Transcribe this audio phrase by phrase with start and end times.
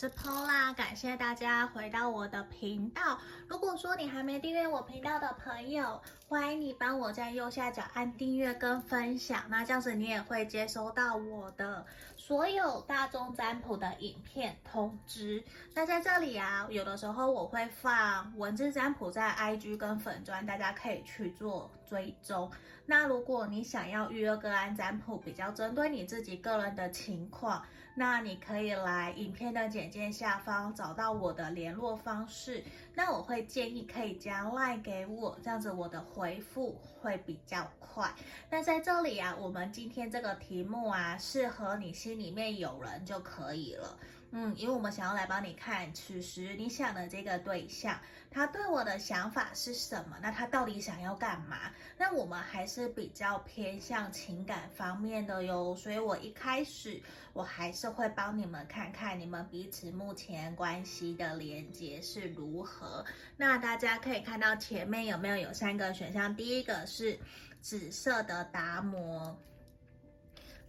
[0.00, 3.18] 是 Paula，感谢大家回到我的频道。
[3.46, 11.84] 如果说你还没订阅我频道的朋友，欢迎你帮我在右下角按订阅跟分享，那这样子你也会接收到我的
[12.16, 15.44] 所有大众占卜的影片通知。
[15.74, 22.50] 那在这里啊，有的时候我会放文字占卜在 IG 跟粉专，大家可以去做追踪。
[22.86, 27.62] 那如果你想要预约个案占卜，比较针对你自己个人的情况，
[27.94, 32.64] 那你可以来影片的简介下方找到我的联络方式。
[32.94, 38.10] 那我会建议可以加 LINE 给我，这样子我的回复会比较快。
[38.48, 43.98] 那在这里啊，我们今天这个题目啊，适合你心里面有人就可以了。
[44.32, 50.16] 嗯，因为我们想要来帮你看，此时你想的这个对象，他对我的想法是什么？
[50.22, 51.72] 那他到底想要干嘛？
[51.98, 63.04] 那我们还是比较偏向情感方面的哟，所以我一开始我还是会帮你们看看你们彼此目前关系的连接是如何。
[63.36, 66.36] 那大家可以看到前面有没有有三个选项？
[66.36, 67.18] 第一个是
[67.60, 69.36] 紫色的达摩，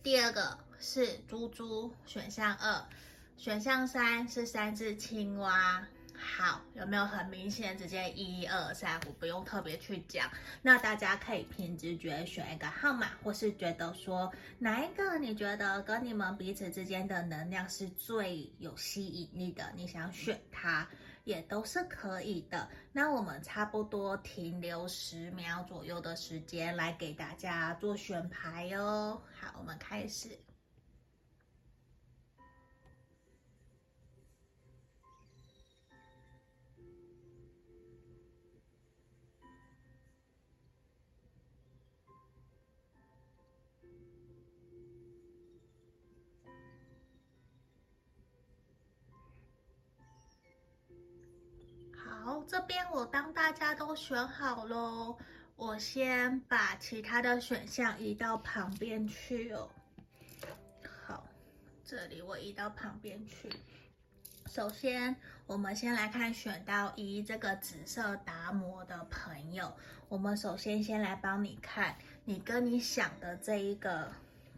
[0.02, 2.84] 第二个是猪猪，选项二。
[3.42, 5.84] 选项三是三只青蛙，
[6.16, 7.76] 好，有没有很明显？
[7.76, 10.30] 直接一二三，我不用特别去讲。
[10.62, 20.88] 那大家可以凭直觉选一个号码，或是觉得说哪一个你觉得跟你们彼此之间的能量是最有吸引力的，你想选它
[21.24, 22.70] 也都是可以的。
[22.92, 29.20] 那我们差不多停留十秒左右的时间来给大家做选牌哦。
[29.34, 30.38] 好，我们开始。
[52.48, 55.18] 这边我当大家都选好喽，
[55.56, 59.70] 我先把其他的选项移到旁边去哦。
[61.06, 61.26] 好，
[61.84, 63.50] 这里我移到旁边去。
[64.48, 65.16] 首先，
[65.48, 69.74] 我们先来看选到一这个紫色达摩的朋友，
[70.10, 74.12] 我们首先先来帮你看，你跟你想的这一个。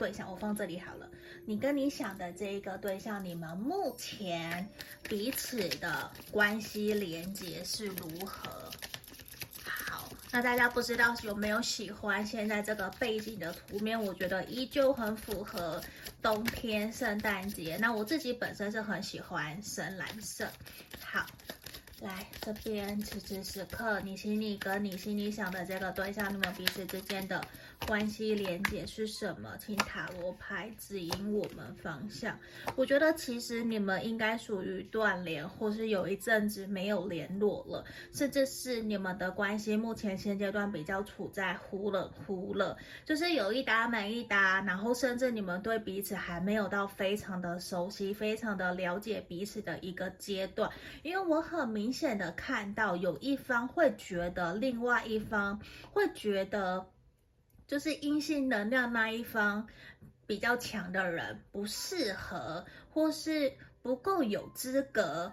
[0.03, 1.09] 对象我放这里好了。
[1.45, 4.67] 你跟你想的这一个对象，你们目前
[5.07, 8.69] 彼此的关系连接是如何？
[9.63, 13.97] 好，那大家不知道有没有喜欢现在这个背景的图面？
[13.97, 15.81] 我觉得依旧很符合
[16.21, 17.77] 冬天圣诞节。
[17.79, 20.45] 那我自己本身是很喜欢深蓝色。
[21.01, 21.25] 好，
[22.01, 27.41] 来这边，此时此刻，你心里跟你心里想的这个对象，你们彼此之间的。
[27.85, 29.55] 关系连接是什么？
[29.59, 32.37] 请塔罗牌指引我们方向。
[32.75, 50.69] 我觉得其实你们应该属于断联，或是有一阵子没有联络了，甚至是你们的关系目前现阶段比较处在忽冷忽热，就是有一搭没一搭，然后甚至你们对彼此还没有到非常的熟悉、非常的了解彼此的一个阶段。
[51.03, 55.59] 因为我很明显的看到有一方会觉得另外一方
[55.91, 56.85] 会觉得。
[57.73, 59.67] 就是阴性能量那一方
[60.27, 63.51] 比较强的人不适合，或是
[63.81, 65.31] 不够有资格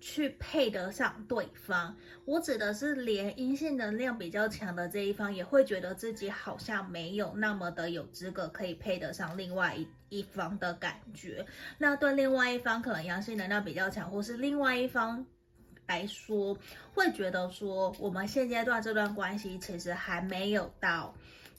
[0.00, 1.96] 去配得上对方。
[2.24, 11.46] 我指的是连阴性能量比较强的这一方也会觉得自己好像没有那么的有资格可以配得上另外一一方的感觉。
[11.78, 15.24] 那对另外一方可能阳性能量比较强，或是另外一方
[15.86, 16.58] 来说，
[16.92, 21.14] 会觉得说我们现阶段这段关系其实还没有到。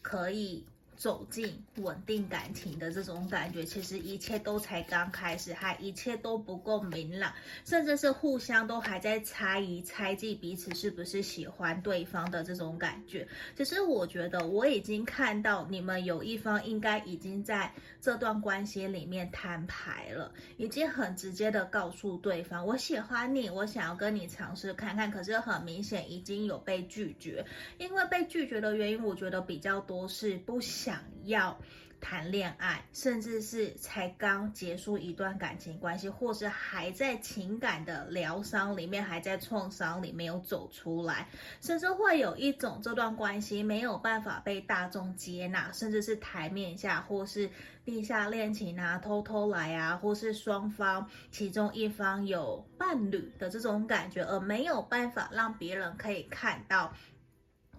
[0.05, 0.63] 可以
[0.95, 7.33] 走进稳定感情的这种感觉，其实一切都才刚开始，还一切都不够明朗，
[7.66, 13.28] 甚至是互相都还在猜疑、猜忌彼此是不是喜欢对方的这种感觉。
[13.55, 25.11] 其实我觉得我已经看到你们有一方应该已经在这段关系里面摊牌了，已经很直接的告诉对方我喜欢你，我想要跟你尝试看看。
[25.11, 27.46] 可是很明显已经有被拒绝，
[27.78, 31.58] 因为被拒绝的原因，我觉得比较多是不喜想要
[31.99, 41.28] 谈恋爱，甚至是才刚结束一段感情关系，或是还在情感的疗伤里面，还在创伤里没有走出来，
[41.59, 47.49] 甚至会有一种这段关系没有办法被大众接纳，甚至是台面下或是
[47.84, 56.93] 地下恋情啊，偷偷来啊，或是双方其中一方有伴侣的这种感觉，而没有办法让别人可以看到。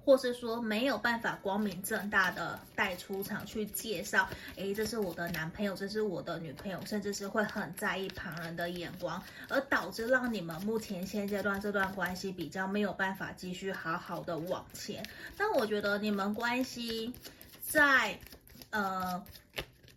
[0.06, 15.04] 或是说没有办法光明正大的带出场去介绍，诶，这是我的男朋友，这是我的女朋友，甚至是会很在意旁人的眼光，而导致让你们目前现阶段这段关系比较没有办法继续好好的往前。
[15.36, 17.12] 但我觉得你们关系
[17.60, 18.16] 在
[18.70, 19.20] 呃。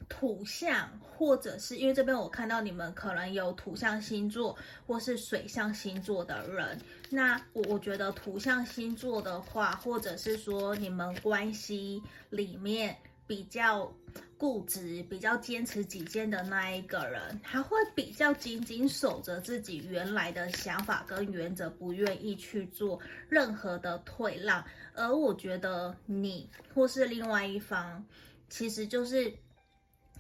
[0.10, 6.78] 土象，或者是因为这边我看到你们可能有土象星座或是水象星座的人，
[7.12, 12.02] 那我我觉得土象星座的话，或者是说你们关系
[12.32, 12.98] 里面
[13.28, 13.94] 比较
[14.36, 24.66] 固执、比较坚持己见的那一个人，他会比较紧紧守着自己原来的想法跟原则，不愿意去做任何的退让。
[24.96, 28.04] 而我觉得你或是另外一方，
[28.50, 29.32] 其实就是。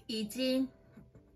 [0.09, 0.67] 已经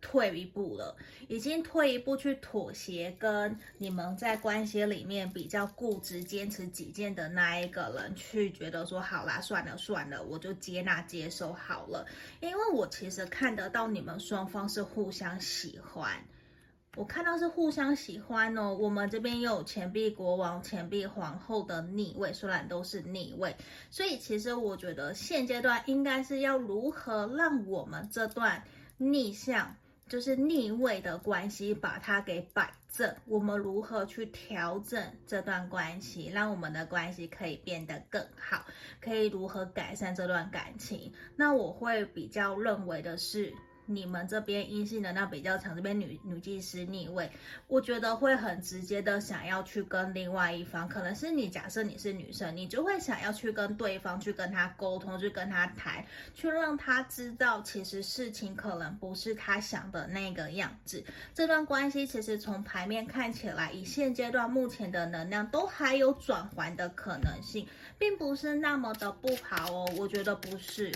[0.02, 0.98] 退一步了，
[1.28, 12.08] 已经退一步去妥协，跟你们在关系里面比较固执、坚持己见的那一个人去觉得说，好啦，算了算了，我就接纳接受好了。
[12.40, 16.26] 因为我其实看得到你们双方是互相喜欢。
[16.96, 23.56] 我看到是互相喜欢哦，我们这边又有钱币国王、钱币皇后的逆位，虽然都是逆位，
[23.90, 28.64] 所以其实我觉得现阶段应该是要如何让我们这段
[28.98, 29.76] 逆向，
[30.08, 33.16] 就是逆位的关系，把它给摆正。
[33.26, 38.68] 我们如何去调整这段关系，让我们的关系可以变得更好？
[39.02, 41.12] 可以如何改善这段感情？
[41.36, 43.52] 那我会比较认为的是。
[43.86, 47.30] 你们这边阴性能量比较强，这边女女祭司逆位，
[47.68, 61.04] 我觉得会很直接的想要去跟另外一方，可能是你假设你是女生，你就会想要去跟对方去跟他沟通，去跟他谈，去让他知道其实事情可能不是他想的那个样子。
[61.34, 70.92] 这段关系其实从牌面看起来，以现阶段目前的能量都还有转还的可能性，并不是那么的不好哦，我觉得不是。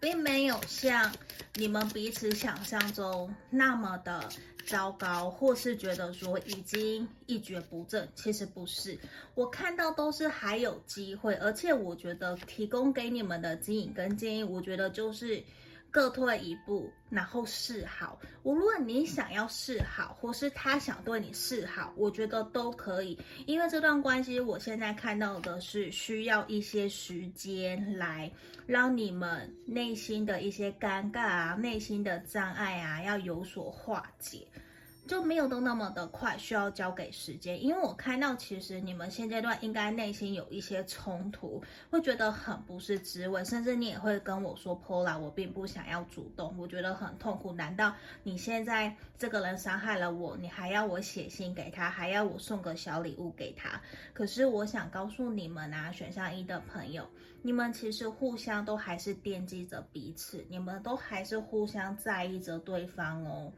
[0.00, 1.12] 并没有像
[1.54, 4.28] 你们彼此想象中那么的
[4.66, 8.08] 糟糕，或是觉得说已经一蹶不振。
[8.14, 8.98] 其实不是，
[9.34, 15.44] 我看到都是还有机会，而且我觉得提供给你们的指引跟建议，我觉得就是。
[15.90, 18.18] 各退一步，然后示好。
[18.42, 23.18] 无论你想要示好，或是他想对你示好，我觉得都可以。
[23.46, 28.30] 因为这段关系，我现在看到的是需要一些时间来
[28.66, 34.46] 让你们内心的一些尴尬啊、内心的障碍啊，要有所化解。
[35.06, 37.60] 就没有都那么的快，需要交给时间。
[37.62, 47.52] 因为我看到，其实你们现阶段应该内心有一些冲突，会觉得很不是滋味，甚至你也会跟我说，Paula，我并不想要主动，我觉得很痛苦。
[47.52, 47.92] 难道
[48.22, 53.80] 你现在这个人伤害了我，你还要我写信给他，还要我送个小礼物给他？
[54.12, 57.08] 可是我想告诉你们啊，选项一的朋友，
[57.42, 63.52] 你们其实互相都还是惦记着彼此，你们都还是互相在意着对方哦。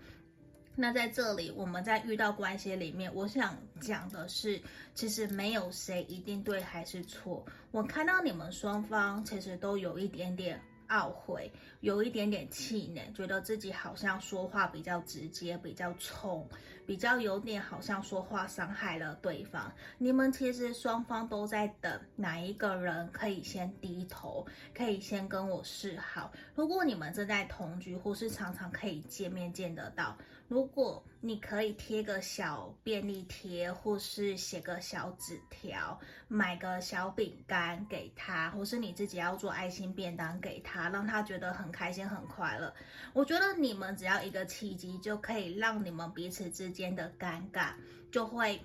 [0.74, 4.60] 那在这里，我们在遇到关系里面，我想讲的是，
[4.94, 7.44] 其实没有谁一定对还是错。
[7.70, 11.52] 我看到你们双方其实都有一点点懊悔，
[11.82, 16.48] 有一点点气馁，觉得自己好像说话比较直接，比较冲，
[16.86, 19.70] 比较有点好像说话伤害了对方。
[19.98, 26.32] 你们其实双方都在等哪一个人可以先低头，可以先跟我示好。
[26.54, 30.16] 如果你们正在同居，或是常常可以见面见得到。
[30.46, 42.72] 如果你可以贴个小便利贴，或是写个小纸条，买个小饼干给他，或是你自己要做爱心便当给他，让他觉得很开心、很快乐。
[43.14, 47.72] 我觉得你们只要一个契机，就可以让你们彼此之间的尴尬
[48.12, 48.62] 就会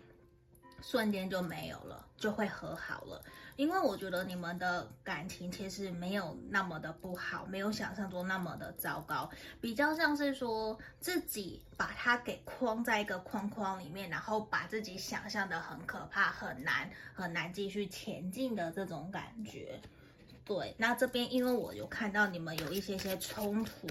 [0.82, 3.24] 瞬间就没有了，就会和好了。
[3.56, 9.28] 因为我觉得你们的感情其实没有那么的不好，没有想象中那么的糟糕，
[9.60, 19.82] 比较像是说自己把它给框在一个框框里面，然后把自己想象的很可怕、很难、很难继续前进的这种感觉。
[20.48, 23.88] 对，那这边因为我有看到你们有一些些冲突，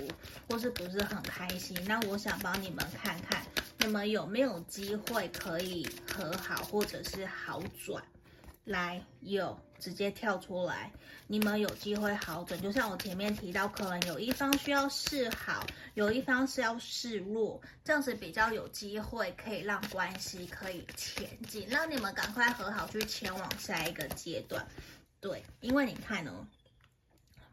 [0.49, 3.45] 或是不是很开心，那我想帮你们看看，
[3.81, 8.03] 你们有没有机会可以和好，或者是好转。
[8.65, 10.91] 来，有直接跳出来，
[11.29, 12.61] 你们有机会好转。
[12.61, 24.67] 就像我前面提到，可能有一方需要示好，有一方是要示弱，这样子比较有机会可以让关系可以前进，让你们赶快和好，去前往下一个阶段。
[25.27, 26.47] 对，因为你看哦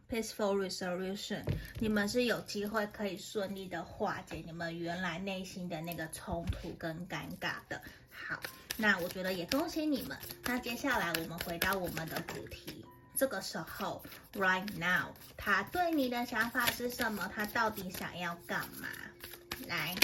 [0.07, 1.43] ，peaceful resolution，
[1.79, 7.81] 你们是有机会可以顺利的化解你们原来内心的那个冲突跟尴尬的。
[8.11, 8.39] 好，
[8.77, 10.15] 那我觉得也恭喜你们。
[10.43, 17.27] 那接下来我们回到我们的主题，这个时候，right now，他对你的想法是什么？
[17.33, 18.87] 他到底想要干嘛？
[19.65, 19.95] 来，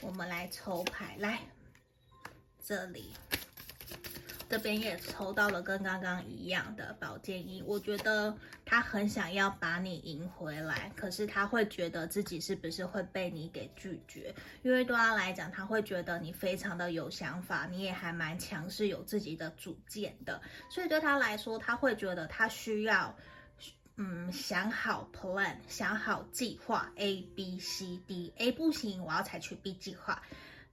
[0.00, 1.40] 我们来抽牌，来，
[2.64, 3.12] 这里。
[4.48, 14.34] 这边也抽到了跟刚刚一样的宝剑一，我觉得他很想要把你赢回来，可是他会觉得自己是不是会被你给拒绝？
[14.62, 20.40] 因为对他来讲，他会觉得你非常的有想法，你也还蛮强势，有自己的主见的，
[20.70, 23.14] 所以对他来说，他会觉得他需要，
[23.96, 30.22] 嗯，想好 plan，想好计划 A B C D，A 不行，我要采取 B 计划。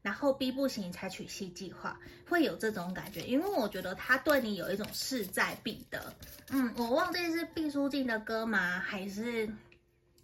[0.05, 6.13] 然后 B 不行，采取 C 计划，会有这种感觉，因为我觉得他对你有一种势在必得。
[6.51, 8.79] 嗯，我忘记是毕书尽的歌吗？
[8.79, 9.49] 还是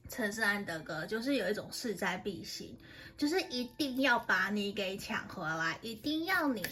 [0.08, 1.04] 陈势安的歌？
[1.08, 2.78] 就是有一种势在必行，
[3.18, 6.64] 就是一定要把你给抢回来，一定要你。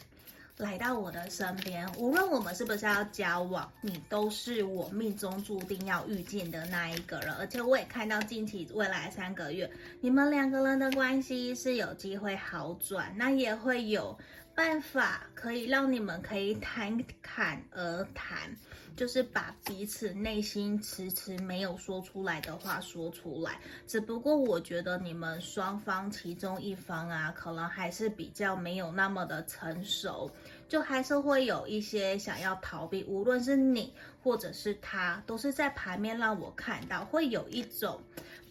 [0.59, 7.31] 来到我的身边，无论我们是不是要交往，你都是我命中注定要遇见的那一个人。
[7.35, 14.19] 而且我也看到近期未来三个月，你们两个人的关系是有机会好转，那也会有
[14.53, 18.53] 办法可以让你们可以侃侃而谈。
[18.97, 30.29] 就是把彼此内心迟迟没有说出来的话说出来，只不过我觉得你们双方其中一方啊，可能还是比较没有那么的成熟，
[30.69, 37.99] 就还是会有一些想要逃避，无论是你或者是他，都是在牌面让我看到会有一种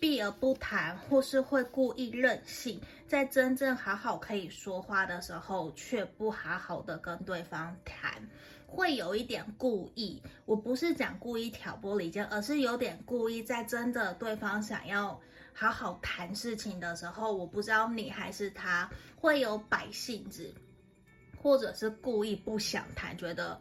[0.01, 8.29] 避而不谈，或是会故意任性，在真正好好可以说话的时候，却不好好的跟对方谈。
[8.67, 15.19] 会有一点故意，我不是讲故意挑拨离间，而是有点故意在真的对方想要
[15.55, 20.53] 好好谈事情的时候，我不知道你还是他会有摆性子，
[21.43, 23.61] 或者是故意不想谈，觉得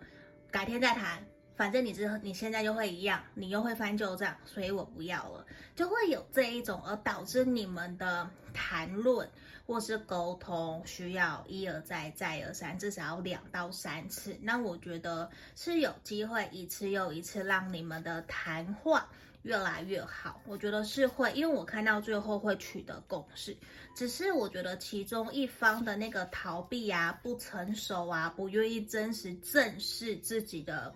[0.52, 1.24] 改天再谈，
[1.56, 9.30] 反正你之后你现在就会一样，你又会翻旧账，所以我不要了，就会有这一种，而导致你们的谈论。
[9.68, 14.34] 或是沟通需要一而再再而三，至少要两到三次。
[14.42, 19.10] 那我觉得是有机会一次又一次让你们的谈话
[19.48, 20.42] 越来越好。
[20.46, 23.56] 我觉得是会，因为我看到最后会取得共识。
[23.96, 30.94] 只是我觉得其中一方的那个逃避啊、不成熟啊、不愿意真实正视自己的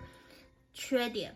[0.73, 1.35] 缺点，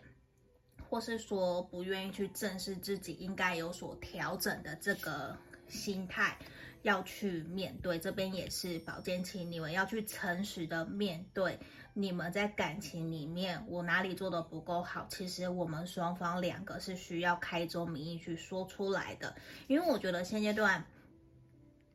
[0.88, 5.36] 或是说不愿意去正视自己应该有所调整的这个
[5.68, 6.36] 心态。
[6.82, 11.58] 要去面对，这边也是宝剑七，你们要去诚实的面对
[11.98, 15.06] 你们在感情里面，我哪里做的不够好？
[15.08, 19.34] 其实我们双方两个是需要开宗明义去说出来的，
[19.66, 20.84] 因为我觉得现阶段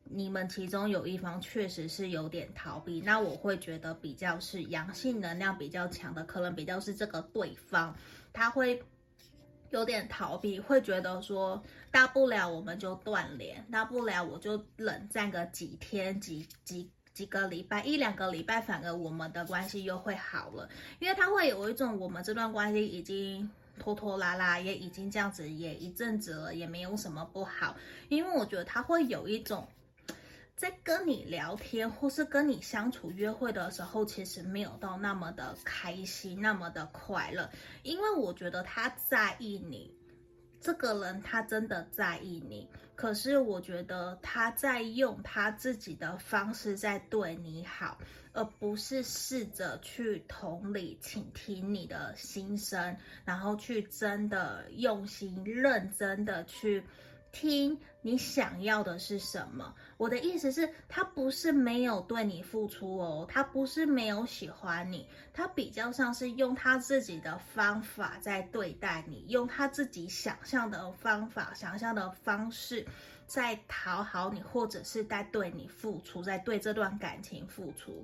[0.05, 7.95] 你们其中有一方确实是有点逃避，那我会觉得比较是阳性能量比较强的，可能比较是这个对方，
[8.33, 8.83] 他会。
[9.69, 23.49] 有点逃避，会觉得说大不了我们就断联，大不了我就冷战个几天、几几几个礼拜、一两个礼拜，反而我们的关系又会好了，因为他会有一种我们这段关系已经
[23.79, 27.75] 拖拖拉拉，也已经这样子也一阵子了，也没有什么不好，
[28.09, 29.67] 因为我觉得他会有一种。
[30.53, 37.49] 在跟你聊天或是跟你相处约会的时候，其实没有到那么的开心，那么的快乐，
[37.81, 39.91] 因为我觉得他在意你，
[40.61, 47.97] 这个人他真的在意你，可是我觉得他在用他自己的方式在对你好，
[48.31, 56.83] 而不是试着去同理、倾听你的心声，然后去真的用心、认真的去。
[57.31, 59.73] 听你想要的是什么？
[59.97, 72.85] 我的意思是，他不是没有对你付出哦，他不是没有喜欢你，他比较像是用他自己的方法在对待你，用他自己想象的方法、想象的方式
[73.27, 78.03] 在讨好你，或者是在对你付出，在对这段感情付出。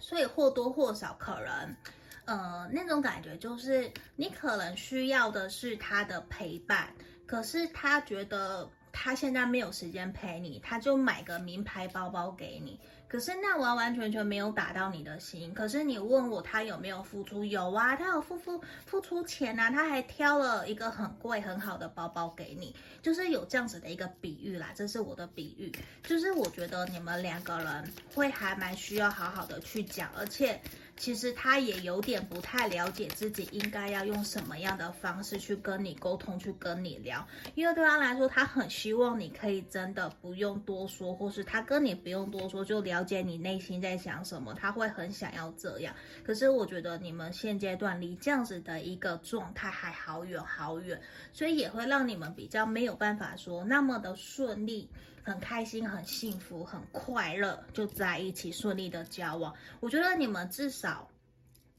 [0.00, 1.76] 所以或多或少，可能，
[2.24, 6.92] 呃，那种感觉就是你可能需要的是他的陪伴。
[7.26, 12.78] 可是他觉得他现在没有时间陪你，他就买个名牌包包给你。
[13.08, 15.52] 可是那完完全全没有打到你的心。
[15.52, 17.44] 可是你问我他有没有付出？
[17.44, 24.70] 有啊，他有付付付出钱啊，他还挑了一个很贵很好的包包给你，就是有这样子的一个比喻啦。
[24.74, 25.70] 这是我的比喻，
[26.02, 30.58] 就是我觉得你们两个人会还蛮需要好好的去讲，而且。
[31.02, 37.26] 其实他也有点不太了解自己应该要用什么样的方式去跟你沟通，去跟你聊。
[37.56, 45.92] 因为对他来说，他很希望你可以真的不用多说，或是他跟你不用多说就了解你内心在想什么，他会很想要这样。
[46.22, 54.88] 可是我觉得你们现阶段离这样子的一个状态还好远好远，所以也会让你们比较没有办法说那么的顺利。
[55.22, 59.54] 很开心，很幸福，很快乐，就在一起顺利的交往。
[59.80, 61.08] 我觉得你们至少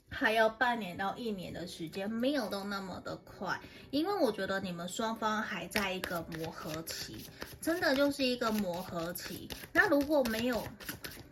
[0.09, 3.59] 还要半年到一年的时间，没有都那么的快，
[3.91, 7.25] 因为我觉得你们双方还在一个磨合期，
[7.59, 9.49] 真的就是一个磨合期。
[9.73, 10.65] 那如果没有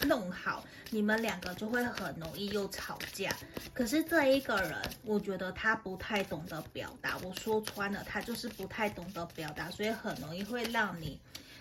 [0.05, 3.33] 弄好，你们两个就会很容易又吵架。
[3.73, 4.75] 可是这一个人，
[5.05, 7.17] 我觉得他不太懂得表达。
[7.23, 11.17] 我说穿了，他就是不太懂得表达，所以很容易会让你。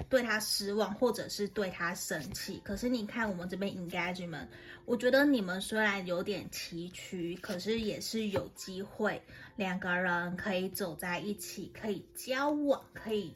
[0.08, 2.60] 对他失望，或者是对他生气。
[2.64, 4.46] 可是你看我们这边 engagement，
[4.84, 9.20] 我觉得你们虽然有点崎岖，可是也是有机会
[9.56, 13.34] 两个人可以走在一起，可以交往，可以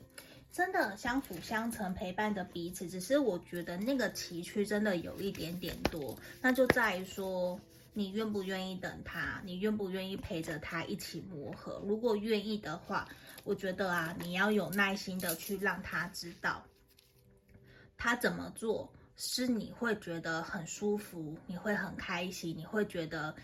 [0.50, 2.88] 真的相辅相成，陪伴着彼此。
[2.88, 7.60] 只是我觉得那个崎岖真的有一点点多，那就在于说
[7.94, 11.82] 你愿不愿意等他，你愿不愿意陪着他一起磨合。
[11.86, 13.08] 如果愿意的话。
[13.46, 16.64] 我觉得啊，你要有耐心的去让他知道，
[17.94, 23.34] 他怎么做是你会觉得很舒服，你会很开心，你会觉得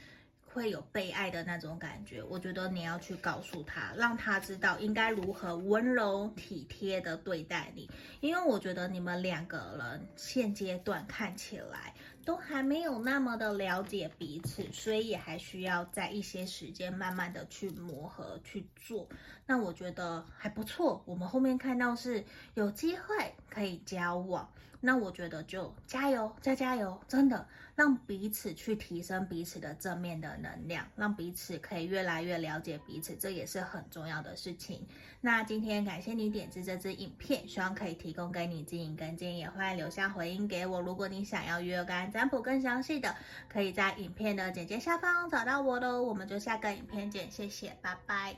[0.47, 2.23] 会有被爱的那种感觉。
[2.23, 7.87] 我觉得你要去告诉他，让他知道应该如何温柔体贴的对待你，
[8.23, 11.95] 因为我觉得你们两个人现阶段看起来。
[12.25, 19.09] 都还没有那么的了解彼此，所以也还需要在一些时间慢慢的去磨合去做。
[19.47, 22.25] 那我觉得还不错，我们后面看到是
[22.55, 24.49] 有机会可以交往。
[24.81, 34.87] 那我觉得就加油，再加油，真的让彼此去提升彼此的正面的能量，让彼此可以越来越了解彼此，这也是很重要的事情。
[35.21, 40.81] 那今天感谢你点击这支影片，希望可以提供给你指引跟建议，也欢迎留下回应给我。
[40.81, 43.15] 如果你想要约个案占卜更详细的，
[43.49, 46.03] 可以在影片的简介下方找到我喽。
[46.03, 48.37] 我们就下个影片见，谢谢，拜拜。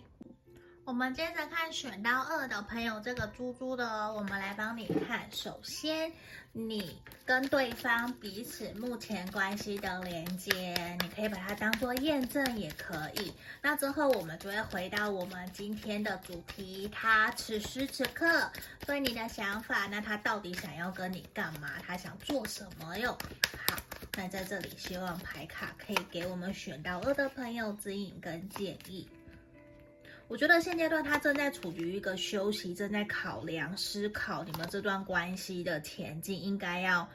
[0.84, 5.30] 我们接着看选到二的朋友，这个猪猪的哦，我们来帮你看。
[5.30, 6.12] 首先，
[6.50, 13.32] 你跟对方彼此目前关系的连接，你可以把它当做验证也可以。
[13.62, 18.50] 那之后，我们就会回到我们今天的主题，他此时此刻
[18.84, 21.70] 对你的想法，那他到底想要跟你干嘛？
[21.86, 23.16] 他想做什么哟？
[23.68, 23.78] 好，
[24.16, 29.08] 那在这里，希望牌卡可以给我们选到二的朋友指引跟建议。
[30.32, 37.06] 我觉得现阶段他正在处于一个休息，正在考量、思考你们这段关系的前进，应该要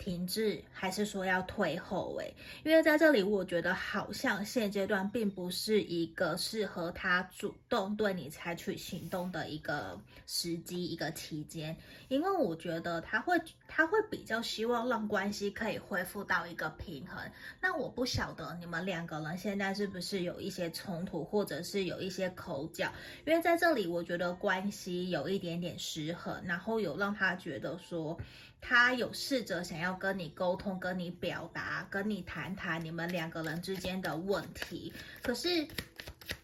[0.00, 2.16] 停滞还是说要退后？
[2.18, 2.34] 诶，
[2.64, 11.76] 因为在这里，我觉得好像现阶段并不是一个适合他主动对你采取行动的一个时机、一个期间，
[12.08, 17.18] 因为我觉得他会，他会比较希望让关系可以恢复到一个平衡。
[17.60, 22.90] 那我不晓得你们两个人现在是不是有一些冲突，或者是有一些口角？
[23.26, 28.18] 因为在这里，我觉得关系有一点点失衡，然后有让他觉得说。
[28.60, 34.92] 他有试着想要跟你沟通、跟你表达、跟你谈谈你们两个人之间的问题，
[35.22, 35.66] 可是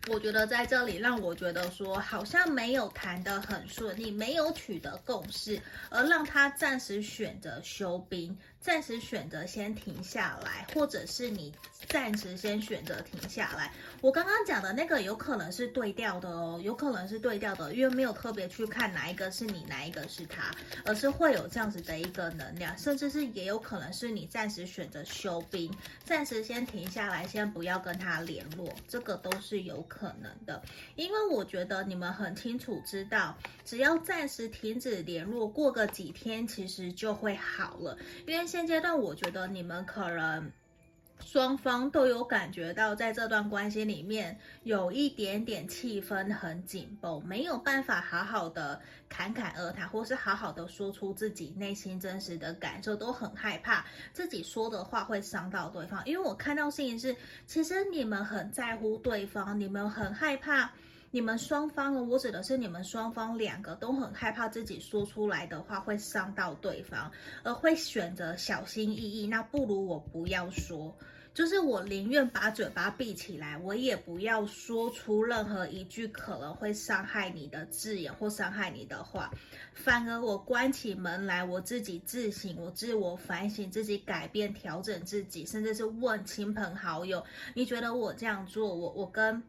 [0.09, 8.37] 我觉得在这里让我觉得说好像没有谈得很顺利，没有取得共识，而让他暂时选择休兵。
[8.59, 11.55] 暂时选择先停下来，或者是你
[11.89, 13.71] 暂时先选择停下来。
[14.01, 20.53] 我刚刚讲的那个有可能是对调的哦，有可能是对调的，因为没有特别去看哪一个是你，哪一个是他，
[20.85, 25.73] 而是会有这样子的一个能量，甚至是也有可能是你暂时选择休兵，
[26.05, 30.63] 暂时先停下来，先不要跟他联络，这个都是有可可能的。
[30.95, 38.47] 因为我觉得你们很清楚知道，只要暂时停止联络，过个几天其实就会好了，因为。
[38.47, 40.51] 现阶段，我觉得你们可能
[41.25, 56.01] 双方都有感觉到，在这段关系里面有一点点气氛很紧绷，没有办法好好的侃侃而谈，或是好好的说出自己内心真实的感受，都很害怕自己说的话会伤到对方。
[56.07, 60.73] 因为我看到事情是，其实你们很在乎对方，你们很害怕。
[61.17, 67.11] 你们双方，我指的是你们双方两个都很害怕自己说出来的话会伤到对方，
[67.43, 69.27] 而会选择小心翼翼。
[69.27, 70.95] 那不如我不要说。
[71.33, 79.31] 就是我宁愿把嘴巴闭起来，我也不要说出任何一句可能会伤害你的字眼或伤害你的话，
[79.73, 87.25] 反而我关起门来，我自己自省，我自我反省，自己改变调整自己，甚至是问亲朋好友，
[87.55, 89.43] 你觉得我这样做，我我跟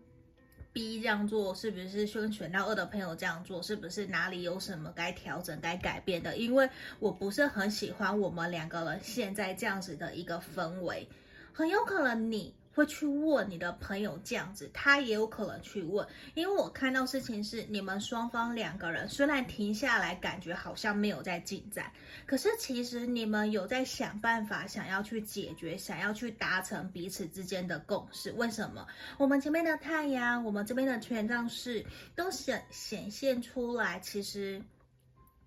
[0.77, 6.37] B 这样做是不是跟选到二的朋友这样做，是不是哪里有什么该调整、该改变的？
[6.37, 11.07] 因为我不是很喜欢我们两个人现在这样子的一个氛围。
[11.51, 21.91] 很有可能你会去问你的朋友这样子，他也有可能去问，因为我看到事情是你们双方两个人虽然停下来，感觉好像没有在进展，
[22.27, 28.31] 可是其实你们有在想办法，想要去解决，想要去达成彼此之间的共识。
[28.33, 28.85] 为什么？
[29.17, 31.83] 我们前面的太阳，我们这边的权杖四
[32.15, 34.61] 都显显现出来，其实。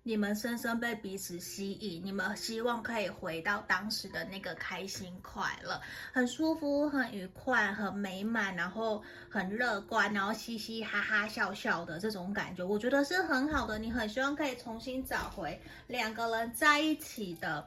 [0.03, 5.79] 你们深深被彼此吸引，你们希望可以回到当时的那个开心、快乐、
[6.11, 13.77] 很舒服、很愉快、很美满，然后很乐观，然后嘻嘻哈哈笑笑的这种感觉，我觉得是很好的。
[13.77, 17.63] 你很希望可以重新找回两个人在一起的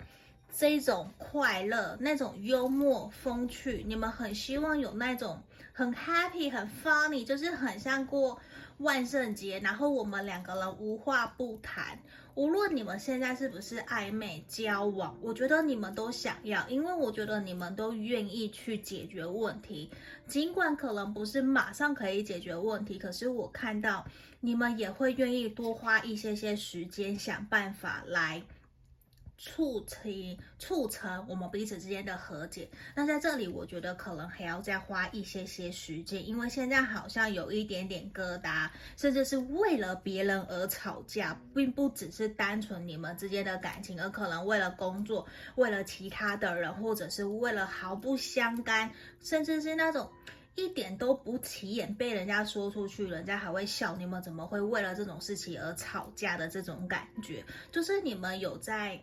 [0.52, 5.40] 这种快乐，那种幽默风趣，你们很希望有那种
[5.72, 8.40] 很 happy、很 funny，就是很像过
[8.78, 11.96] 万圣节，然后我们两个人无话不谈。
[12.34, 19.88] 无论你们现在是不是暧昧交往，我觉得你们都想要，因为我觉得你们都愿意去解决问题，
[20.26, 24.04] 尽管可能不是马上可以解决问题，可是我看到
[24.40, 28.42] 你们也会愿意多花一些些时间想办法来。
[29.36, 32.68] 促成促成我们彼此之间的和解。
[32.94, 50.10] 那在这里，我觉得可能还要再花一些些时间，因为现在好像有一点点疙瘩，甚至是为了别人而吵架，并不只是单纯你们之间的感情，而可能为了工作，为了其他的人，或者是为了毫不相干，甚至是那种
[50.54, 59.02] 一点都不起眼，被人家说出去，人家还会笑你们怎么会为了这种事情而吵架的这种感觉，就是你们有在。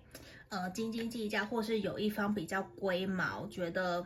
[0.53, 4.05] 呃，斤斤计较，或是有一方比较龟毛，觉得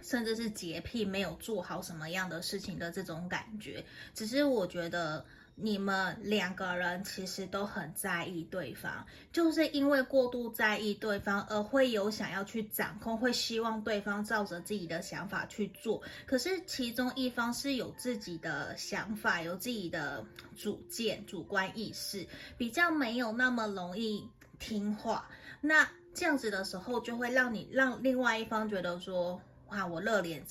[0.00, 3.84] 甚至是洁癖，没有做好什么样的事情的这种感觉。
[4.14, 5.26] 只是我觉得
[5.58, 16.02] 你们两个人其实都很在意对方，就是因为过度在意对方，而会有想要去掌控，会希望对方照着自己的想法去做。
[16.26, 20.22] 可是其中一方是有自己的想法，有自己的
[20.54, 22.26] 主见、主观意识，
[22.58, 25.26] 比较没有那么容易听话。
[25.62, 30.44] 那这样子的时候，就会让你让另外一方觉得说，哇，我热脸，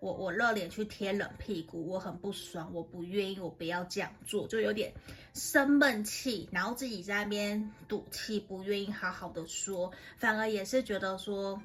[0.00, 4.92] 我我热脸去贴冷屁股，我很不爽，我不愿意，我不要这样做，就有点
[5.32, 11.60] 生闷气，然后自己在那边赌气，不愿意好好的说，反而也是觉得说，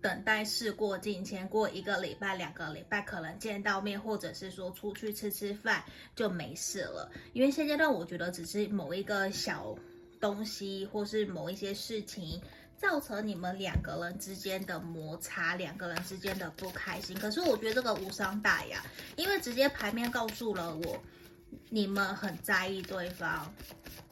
[0.00, 5.84] 等待事过境迁，过一个礼拜、两个礼拜，可能见到面，或者是说出去吃吃饭
[6.16, 7.10] 就没事了。
[7.32, 9.76] 因为现阶段，我觉得只是某一个小。
[10.20, 12.40] 东西或是某一些事情
[12.82, 17.16] 造成你们两个人之间的摩擦，两个人之间的不开心。
[17.16, 18.82] 可是我觉得这个无伤大雅，
[19.14, 21.00] 因为直接牌面告诉了我，
[21.70, 23.54] 你们很在意对方，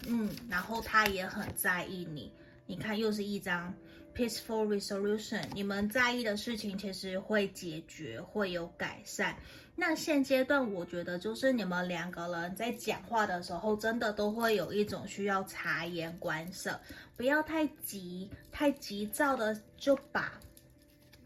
[0.06, 2.32] 嗯，然后他也很在意你。
[2.70, 3.74] 你看，又是一张
[4.14, 9.36] peaceful resolution，你们在意的事情其实会解决，会有改善。
[9.74, 16.80] 那现阶段，我觉得就是你们两个人在讲话的时候，真的都会有一种需要察言观色，
[17.16, 20.38] 不要太急、太急躁的就把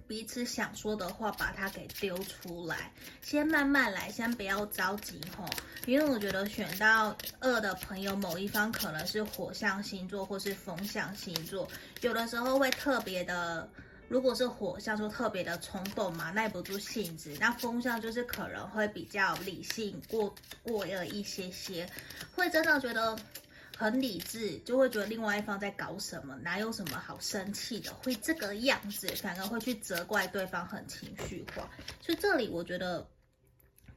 [0.06, 5.48] 彼此想说的话把它给丢出来，先慢慢来，先不要着急吼。
[5.86, 11.68] 因为我觉得选到二的朋友，某一方可能是火象星座或是风象星座，
[12.02, 13.68] 有的时候会特别的。
[14.06, 21.88] 如果是火象，就特别的冲动嘛，耐不住性子；那风象就是可能会比较理性过过了一些些，
[22.34, 23.16] 会真的觉得
[23.84, 31.68] 很理智，就会觉得另外一方在搞什么，哪有什么好生气的，会这个样子，反而会去责怪对方很情绪化。
[32.00, 33.06] 所以这里我觉得。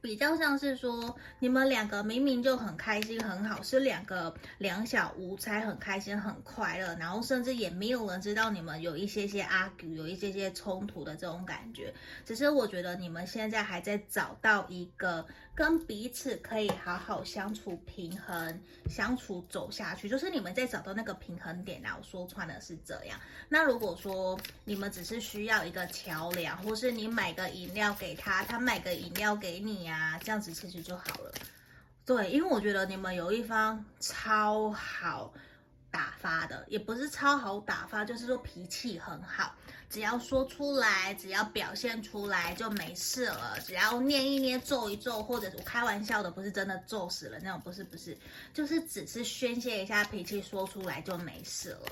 [0.00, 11.92] 比较像是说，你们两个明明就很开心很好，是两个两小无猜，很开心很快乐，然后甚至也没有人知道你们有一些些 argue，有一些些冲突的这种感觉。
[12.24, 15.26] 只是我觉得你们现在还在找到一个。
[15.58, 21.82] 跟彼此可以好好相处、平衡相处走下去，就是你们在找到那个平衡点。
[21.82, 23.18] 然后说穿的是这样。
[23.48, 31.34] 那如果说你们只是需要一个桥梁，或是你买个饮料给他，他买个饮料给你、啊，这样子其实就好了。
[32.06, 35.34] 对，因为我觉得你们有一方超好
[35.90, 39.56] 打发的，也不是超好打发，就是说脾气很好。
[39.90, 43.58] 只要说出来，只要表现出来就没事了。
[43.64, 48.16] 只要捏一捏、皱一皱，或者我开玩笑的，不是真的皱死了那种，不是不是，
[48.52, 51.86] 就是只是宣泄一下脾气，说出来就没事了。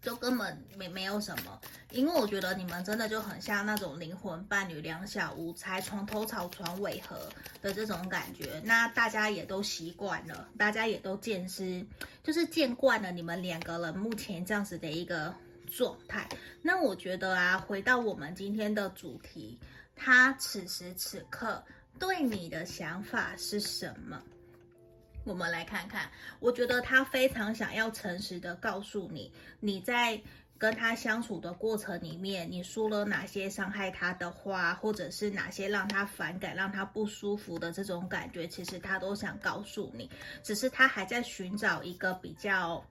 [0.00, 7.28] 就根本没没有什么，因为我觉得你们真的就很像那种灵魂伴侣，两小无猜，床头吵床尾和
[7.60, 8.62] 的这种感觉。
[8.64, 11.84] 那大家也都习惯了，大家也都见识，
[12.22, 15.34] 就是见惯了你们两个人目前这样子的一个
[15.68, 16.28] 状态。
[16.60, 19.58] 那我觉得啊，回到我们今天的主题，
[19.94, 21.62] 他此时此刻
[21.98, 24.20] 对你的想法是什么？
[25.24, 30.18] 我们来看看，我觉得他非常想要诚实的告诉你，你在
[30.56, 40.10] 跟他相处的过程里面，你说了哪些伤害他的话，或者是哪些让他反感、让他不舒服的这种感觉，其实他都想告诉你，
[40.42, 42.82] 只是他还在寻找一个比较，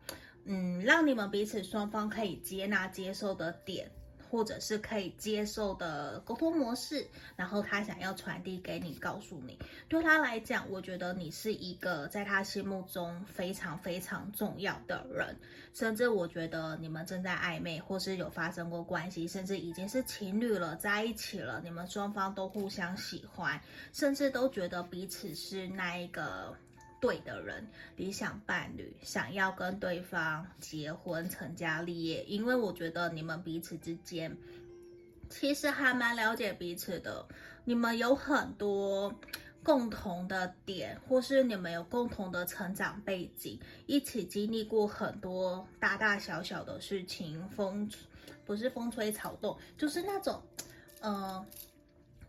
[0.47, 3.91] 嗯，让你们彼此双方可以接纳、接受的点。
[4.29, 7.07] 或者是可以接受的沟通模式，
[7.37, 9.57] 然后他想要传递给你，告诉你，
[9.87, 15.33] 对他来讲，我觉得你是一个在他心目中非常非常重要的人，
[15.73, 23.57] 甚至我觉得你们正在暧昧，或是有发生过关系，甚至已经是情侣了，在一起了，你们双方都互相喜欢，
[23.93, 26.53] 甚至都觉得彼此是那一个。
[26.99, 34.35] 对的人，理想伴侣，想要跟对方结婚成家立业，因为我觉得你们彼此之间
[35.29, 37.27] 其实还蛮了解彼此的，
[37.65, 39.13] 你们有很多
[39.61, 47.89] 共同的点，或是你们有共同的成长背景，一起经历过很多大大小小的事情，风
[48.45, 50.41] 不是风吹草动，就是那种，
[51.01, 51.45] 嗯、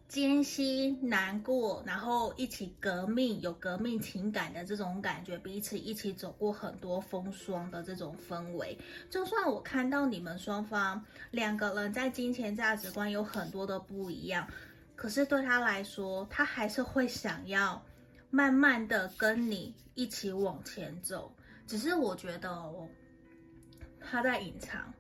[0.09, 8.79] 艰辛难过，然后一起革命，有革命情感的这种感觉，彼此一起走过很多风霜的这种氛围。
[9.11, 14.49] 就算我看到你们双方两个人在金钱价值观有很多的不一样，
[14.97, 17.85] 可是对他来说，他还是会想要
[18.31, 21.31] 慢慢的跟你一起往前走。
[21.67, 22.89] 只是我觉得哦，
[24.01, 24.91] 他在隐藏。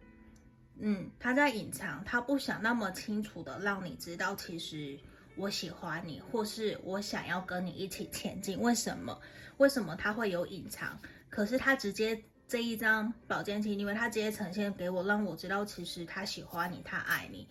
[0.81, 4.99] 嗯，他在隐藏，他不想那么清楚的让你知道，其实
[5.37, 8.61] 我喜欢你，或是我想要跟你一起前进。
[8.61, 9.21] 为什么？
[9.57, 10.99] 为什么他会有隐藏？
[11.29, 17.49] 可是他直接这一张宝剑七，因为他直接呈现给我，让我知道其实他喜欢你，他爱你。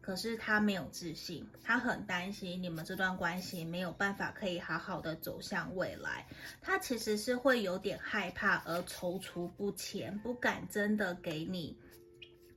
[0.00, 6.26] 可是他没有自信，他很担心你们这段关系没有办法可以好好的走向未来。
[6.60, 11.74] 他其实是会有点害怕而踌躇不前，不敢真的给你。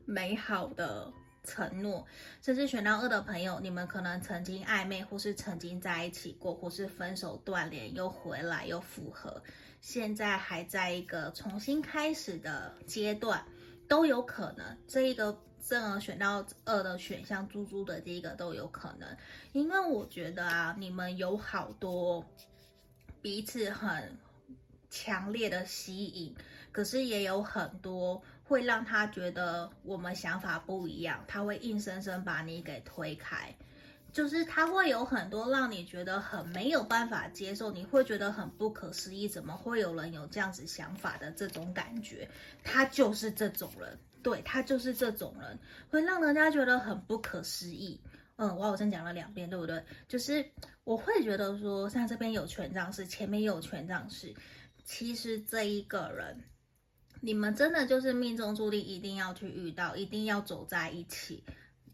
[0.07, 1.11] 美好的
[1.43, 2.07] 承诺，
[2.41, 9.43] 甚至选到二的朋友，你们可能曾经暧昧，或是曾经在一起过，或是分手断联又回来又复合，
[9.81, 13.45] 现在还在一个重新开始的阶段，
[13.89, 14.77] 都有可能。
[14.87, 19.17] 这一个正选到二的选项，猪猪的这一个都有可能，
[19.51, 22.25] 因为我觉得啊，你们有好多
[23.21, 24.17] 彼此很
[24.89, 26.33] 强烈的吸引，
[26.71, 28.23] 可是也有很多。
[28.47, 33.53] 会让他觉得我们想法不一样，他会硬生生把你给推开，
[34.13, 42.29] 就是他会有很多让你觉得很没有办法接受，你会觉得很不可思议，怎么会有人有这样子想法的这种感觉，
[42.63, 47.99] 他就是这种人，对，他就是这种人，会让人家觉得很不可思议。
[48.37, 49.83] 嗯，我好像讲了两遍，对不对？
[50.07, 50.45] 就是
[50.85, 54.33] 我会觉得说，像这边有权杖四，前面有权杖四，
[54.85, 56.41] 其实这一个人。
[57.21, 61.43] 你们真的就是命中注定，一定要去遇到，一定要走在一起。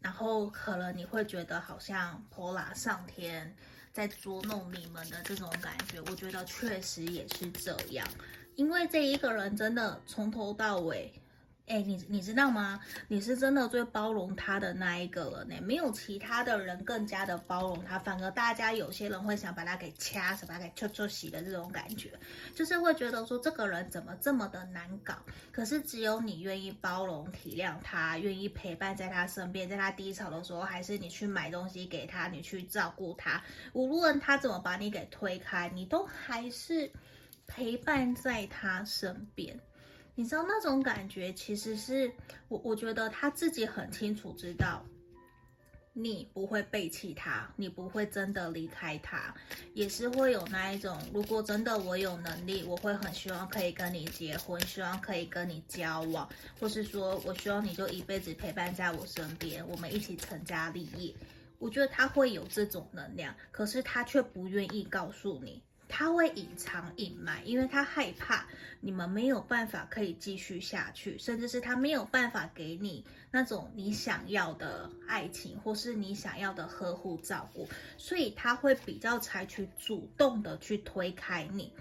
[0.00, 3.56] 然后可能你会觉得好像婆拉上天
[3.92, 8.06] 在捉弄你们的这种感觉，我觉得确实也是这样，
[8.54, 11.12] 因为这一个人真的从头到尾。
[11.66, 12.78] 哎，你你知道吗？
[13.08, 22.10] 你是真的最包容他的那一个了呢，没有其他的人更加的包容他，反而大家有些人会想把他给掐死，把他给戳戳洗的这种感觉，
[22.54, 25.14] 就是会觉得说这个人怎么这么的难搞。
[25.50, 36.92] 可是只有你愿意包容体谅他，愿意陪伴在他身边，在他低潮的时候，还是你去买东西给他，你去照顾他，无论他怎么把你给推开，你都还是
[37.46, 39.58] 陪伴在他身边。
[40.16, 42.10] 你知道那种感觉，其实是
[42.48, 44.84] 我，我觉得他自己很清楚知道，
[45.92, 49.34] 你不会背弃他，你不会真的离开他，
[49.72, 56.28] 也是会有那一种，如果真的我有能力，我会很希望可以跟你结婚，希望可以跟你交往，
[56.60, 61.12] 或是说我希望你就一辈子陪伴在我身边，我们一起成家立业。
[61.58, 65.62] 我觉得他会有这种能量，可是他却不愿意告诉你。
[65.88, 68.46] 他会隐藏隐瞒，因为他害怕
[68.80, 81.72] 你们没有办法可以继续下去，甚至是他没有办法给你那种你想要的爱情，或是你想要的呵护照顾，所以他会比较采取主动的去推开你。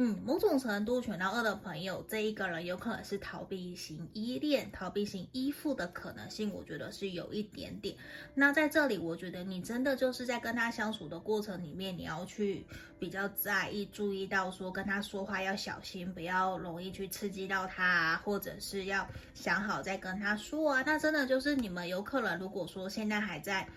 [0.00, 7.96] 嗯，某种程度选到二的朋友，这一个人有可能是逃避型依恋、逃避型依附的可能性，我觉得是有一点点。
[8.32, 12.64] 那在这里，我觉得你真的就是在跟他相处的过程里面，你要去
[13.00, 20.82] 比较在意、注意到说跟他说话要小心，不要容易去刺激到他啊，或者是要想好再跟他说啊。
[20.86, 23.68] 那真的就是你们有可能，如果说现在还在。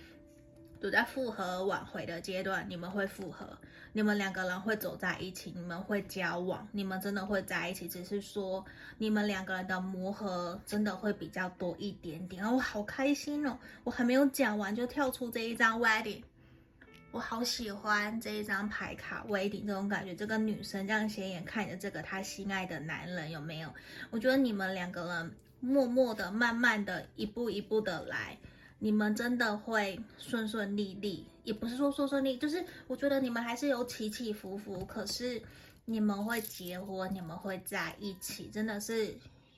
[0.80, 3.56] 都在复合挽回的阶段，你们会复合，
[3.94, 8.64] 你们两个人会走在一起，你们会交往，你们真的会在一起，只是说
[8.98, 12.42] 你们两个人的磨合真的会比较多一点点。
[12.42, 13.58] 啊，我好开心哦！
[13.84, 16.22] 我还没有讲完就跳出这一张 wedding，
[17.12, 23.70] 我好喜欢这一张牌卡 wedding 这种感觉，这个女生这样斜眼看着这个她心爱的男人有没有？
[24.10, 28.38] 我觉得你们两个人默默的、慢慢的、一步一步的来。
[28.84, 35.40] 你们真的会顺顺利利，也不是说顺顺利，就是我觉得你们还是有起起伏伏，可是
[35.86, 39.16] 你们会结婚，你们会在一起，真的是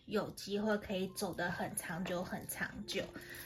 [0.08, 3.02] 有机会可以走得很长久，很长久。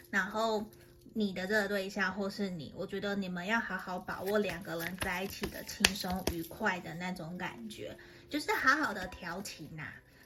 [0.09, 0.65] 然后
[1.13, 7.95] 你的这个对象或是你，我觉得你们要好好把握两个人在一起的轻松愉快的那种感觉，
[8.27, 9.83] 就是好好的调情呐、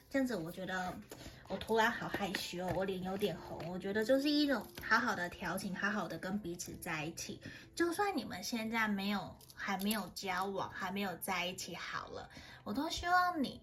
[0.08, 0.96] 这样子我觉得。
[1.52, 3.68] 我突然好害羞，我脸有点红。
[3.68, 7.38] 我觉得就是一种好好的调情，好好的跟彼此在一起。
[7.74, 12.26] 就算你们现在没有，还没有交往，还没有在一起好了，
[12.64, 13.60] 我都希望你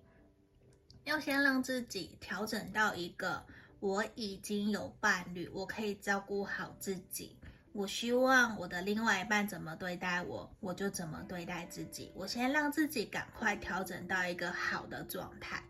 [1.03, 3.43] 要先让自己调整到一个
[3.79, 7.35] 我已经有伴侣，我可以照顾好自己。
[7.73, 12.11] 我希望我的另外一半怎么对待我，我就怎么对待自己。
[12.13, 15.63] 我先让自己赶快调整到一个好的状态，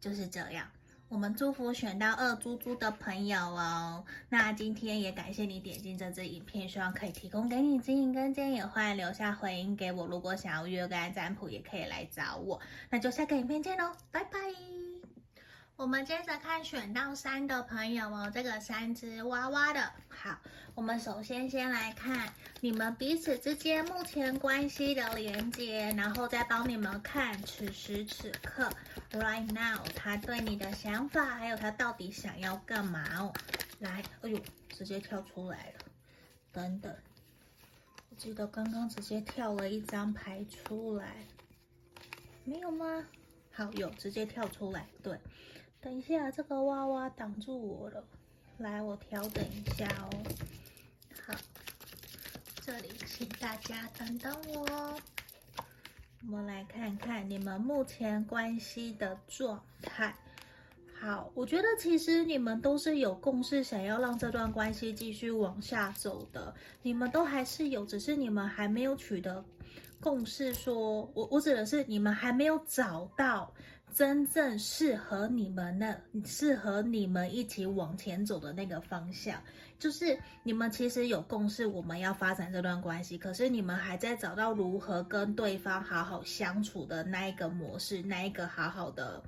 [0.00, 0.66] 就是这样。
[1.14, 4.04] 我们祝福选到二猪猪的朋友哦。
[4.28, 10.04] 那今天也感谢你点进这支影片，希望可以提供给你指引跟建议，也欢迎留下回音给我。
[10.08, 12.60] 如果想要约个占卜，也可以来找我。
[12.90, 14.73] 那就下个影片见喽，拜拜。
[15.76, 19.92] 我们接着看选到三的朋友哦，这个三只娃娃的。
[20.08, 20.38] 好，
[20.76, 28.70] 我们首先先来看你们彼此之间目前关系的连接，然后再帮你们看此时此刻。
[29.10, 33.32] Right now，他对你的想法，还有他到底想要干嘛哦？
[33.80, 35.84] 来，哎呦，直接跳出来了。
[36.52, 36.94] 等等，
[38.10, 41.16] 我记得刚刚直接跳了一张牌出来，
[42.44, 43.04] 没有吗？
[43.50, 44.86] 好，有，直接跳出来。
[45.02, 45.18] 对，
[45.84, 48.02] 等一下，这个娃娃挡住我了。
[48.56, 50.08] 来，我调整一下哦。
[51.26, 51.34] 好，
[52.62, 54.98] 这里请大家等等我。
[56.22, 60.16] 我们来看看你们目前关系的状态。
[60.98, 66.54] 好，我觉得其实你们都是有共识，想要让这段关系继续往下走的。
[66.80, 69.44] 你们都还是有，只是你们还没有取得
[70.00, 70.74] 共识说。
[70.74, 73.52] 说我，我指的是你们还没有找到。
[73.94, 79.40] 真正适合你们的，适合你们一起往前走的那个方向，
[79.78, 89.22] 就是你们其实有共识，我们要发展这段关系，可是你们还在找到如何跟对方好好相处的那一个模式，那一个好好的，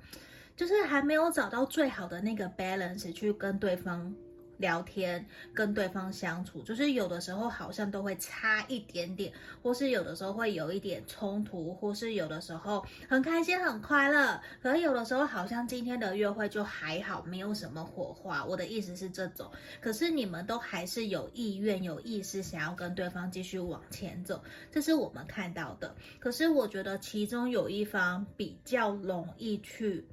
[0.57, 4.13] 就是还没有找到最好的那个 balance 去跟对方。
[4.57, 18.43] 聊天跟对方相处，就是有的时候好像都会差一点点，或是有的时候会有一点冲突，或是有的时候很开心很快乐，可是有的时候好像今天的约会就还好，没有什么火花。
[18.43, 25.95] 我的意思是这种，可是你们都还是有意愿、有意识想要跟对方继续往前走，这是我们看到的。
[26.19, 30.05] 可是我觉得其中有一方比较容易去。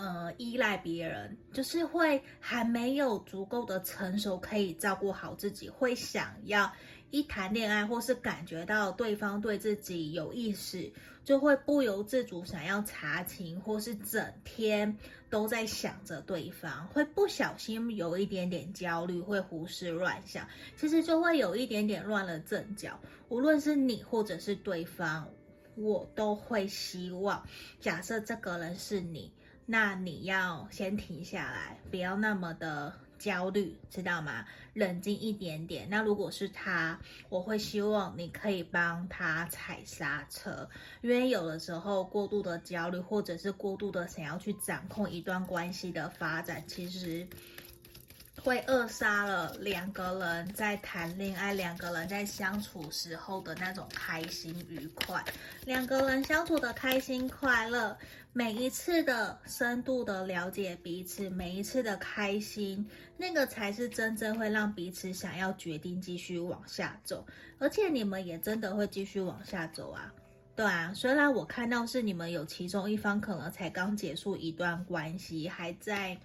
[0.00, 6.72] 呃，依赖别人，就是会还没有足够的成熟，可以照顾好自己，会想要
[7.10, 10.90] 一谈恋爱，或是感觉到对方对自己有意思，
[11.22, 14.96] 就会不由自主想要查情，或是整天
[15.28, 22.98] 都在想着对方，会不小心有一点点焦虑，会胡思乱想，其实就会有一点点乱了阵脚。
[23.28, 25.28] 无论是你或者是对方，
[25.74, 27.46] 我都会希望，
[27.82, 29.30] 假设这个人是你。
[29.72, 34.44] 那你要先停下来，不要那么的焦虑，知道吗？
[34.74, 35.86] 冷静一点点。
[35.88, 40.68] 那如果是他，我会希望你可以帮他踩刹车，
[41.02, 47.24] 因为有的时候过度的焦虑，或者是过度的想要去掌控一段关系的发展，其实
[48.42, 55.22] 会扼杀了两个人在谈恋爱、两个人在相处时候的那种开心愉快，
[55.66, 57.96] 两个人相处的开心快乐，
[58.32, 67.26] 每一次的深度的了解彼此，每一次的开心，那个才是真正会让彼此想要决定继续往下走，
[67.58, 70.12] 而且你们也真的会继续往下走啊。
[70.56, 76.18] 对啊，虽然我看到是你们有其中一方可能才刚结束一段关系，还在。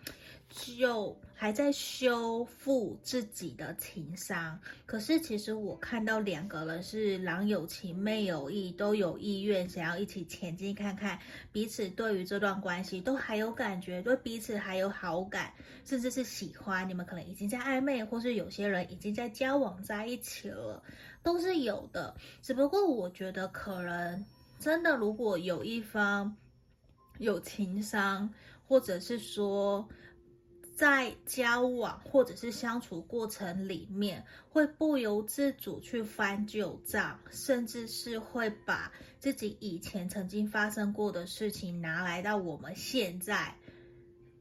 [0.47, 11.19] 就还在修复自己的情商，可是其实我看到两个人是郎有情妹有意，都有意愿想要一起前进，看看
[11.51, 15.51] 彼此对于这段关系都还有感觉，对彼此还有好感，
[15.83, 16.87] 甚至是喜欢。
[16.87, 20.81] 你们可能已经在暧昧，或是有些人已经在交往在一起了，
[21.21, 22.15] 都是有的。
[22.41, 24.25] 只不过我觉得可能
[24.57, 26.33] 真的，如果有一方
[27.17, 28.33] 有情商，
[28.69, 29.85] 或者是说。
[30.75, 43.55] 在交往或者是相处过程里面，会不由自主去翻旧账，甚至是会把自己以前曾经发生过的事情拿来到我们现在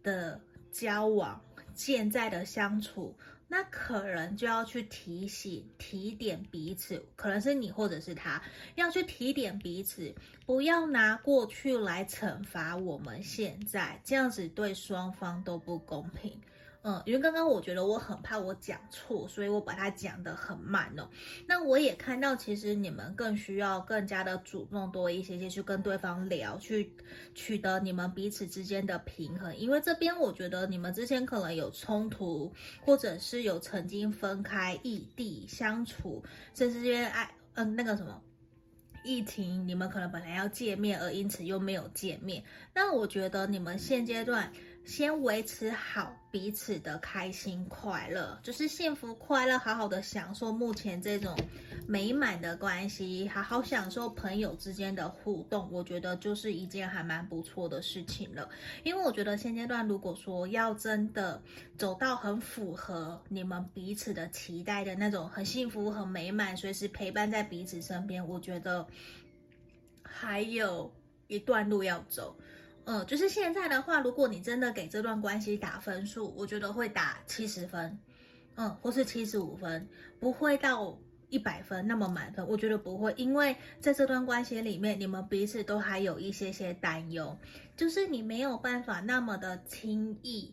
[0.03, 0.41] 的
[0.73, 1.41] 交往、
[1.75, 3.17] 现在的相处。
[3.47, 8.43] 那可能就要去提醒、提点彼此，可能是你或者是他，
[8.75, 10.15] 要去提点彼此，
[10.47, 16.41] 不要拿过去来惩罚我们现在，这样子对双方都不公平。
[16.87, 21.09] 嗯，因为刚刚我觉得我很怕我讲错，所以我把它讲得很慢哦。
[21.47, 26.93] 那我也看到，其实你们更需要更加的主动多一些些去跟对方聊，去
[27.35, 29.57] 取得你们彼此之间的平衡。
[29.57, 32.53] 因为这边我觉得你们之前可能有冲突，
[32.85, 36.23] 或者是有曾经分开异地相处，
[36.55, 38.21] 甚至因为爱，嗯，那个什么
[39.03, 42.45] 疫情，你们可能本来要见面，而因此又没有见面。
[42.75, 44.53] 那我觉得你们现阶段。
[44.85, 51.35] 先维持好彼此的开心快乐，就是幸福快乐，好好的享受目前这种
[51.89, 58.47] 美满的关系，好好享受朋友之间的互动，我觉得就是一件还蛮不错的事情了。
[58.83, 61.43] 因为我觉得现阶段如果说要真的
[61.79, 68.87] 走到很符合你们彼此的期待的那种很幸福、很美满，随时陪伴在彼此身边，我觉得
[70.03, 70.93] 还有
[71.27, 72.37] 一段路要走。
[72.87, 77.99] 嗯，就是现在的话，如果你真的给这段关系打分数，我觉得会打七十分，
[78.57, 79.89] 嗯，或是七十五分，
[80.21, 80.99] 不会到
[81.31, 82.47] 一百分那么满分。
[82.47, 87.39] 我觉得不会，因为在这段关系里面，你们彼此都还有一些些担忧，
[87.75, 90.53] 就是你没有办法那么的轻易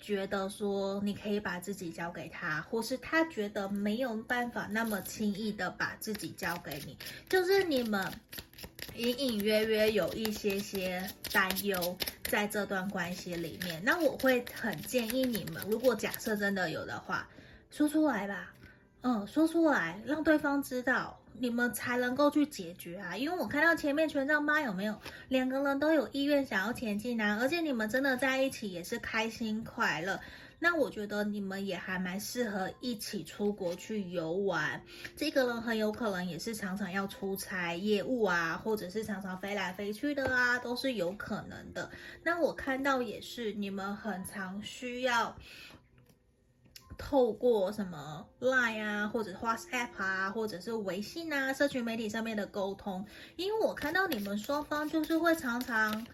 [0.00, 6.96] 觉得说你可以把自己交给他，或是他觉得没有办法那么轻易的把自己交给你，
[7.28, 8.12] 就是你们。
[8.96, 17.26] 隐隐约约有一些些担忧在这段关系里面，那我会很建议你们，如果假设真的有的话，
[17.70, 18.52] 说出来吧，
[19.02, 23.16] 嗯，说出来，让对方知道，你们才能够去解决啊。
[23.16, 30.20] 因为我看到前面权杖八有没有，两个人都有意愿想要前进啊，而且你们真的在一起也是开心快乐。
[30.62, 34.78] 那我觉得你们也还蛮适合一起出国去游玩。
[35.16, 41.90] 这个人很有可能也是常常要出差业务啊，或者是常常飞来飞去的啊，都是有可能的。
[42.22, 45.34] 那我看到也是你们很常需要
[47.00, 53.04] 透过什么 Line 啊，或者 WhatsApp 啊，或者是微信啊，社群媒体上面的沟通，
[53.36, 56.06] 因为我看到你们双方就是会常常。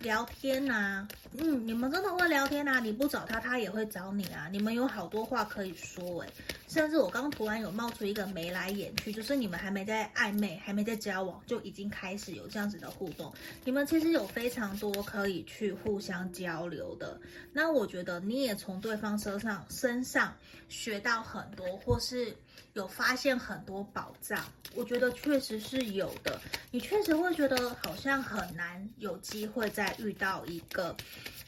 [0.00, 1.08] 聊天呐、啊，
[1.38, 2.80] 嗯，你们真的会聊天呐、啊？
[2.80, 4.48] 你不找他，他也会找你啊。
[4.50, 6.28] 你们有好多话可以说诶，
[6.74, 13.32] 甚至我刚突然有冒出一个眉来眼去，就是你们还没在暧昧，还没在交往，就已经开始有这样子的互动。
[13.64, 17.20] 你们其实有非常多可以去互相交流的。
[17.52, 20.36] 那我觉得你也从对方身上身上
[20.68, 22.36] 学到很多，或是。
[22.72, 24.44] 有发现很多宝藏，
[24.74, 26.40] 我觉得确实是有的。
[26.72, 30.92] 你确实会觉得好像很难有机会再遇到一个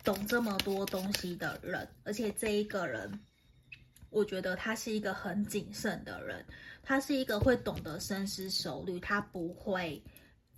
[0.05, 3.19] 懂这么多东西的人，而且这一个人，
[4.17, 6.43] 我觉得他是一个很谨慎的人，
[6.83, 10.03] 他是一个会懂得深思熟虑，他不会。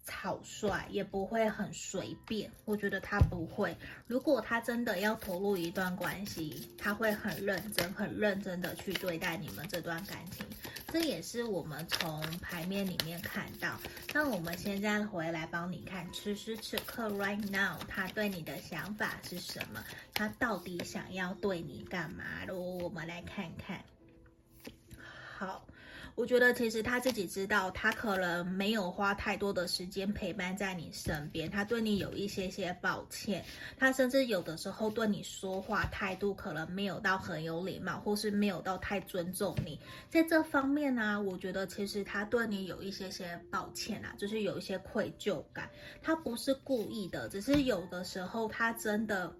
[0.08, 3.76] 草率也不会很随便，我觉得他不会。
[4.06, 10.46] 如果他真的要投入一段关系，他会很认真、很认真的去对待你们这段感情。
[10.90, 13.78] 这也是我们从牌面里面看到。
[14.14, 19.84] 那我们现在回来帮你看，此时此刻，right now，他对你的想法是什么？
[20.14, 22.58] 他到底想要对你干嘛喽？
[22.58, 23.84] 我们来看看。
[25.36, 25.66] 好。
[26.18, 33.44] 我觉得其实他自己知道，他可能没有花太多的时间陪伴在你身边，他对你有一些些抱歉，
[33.76, 39.78] 他甚至有的时候对你说话态度可能没有到很有礼貌，或是没有到太尊重你。
[40.10, 45.70] 在这方面呢、我觉得其实他对你有一些些抱歉啊，就是有一些愧疚感，
[46.02, 49.32] 他不是故意的，只是有的时候他真的。